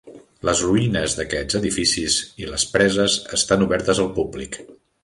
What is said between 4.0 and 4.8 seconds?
al públic.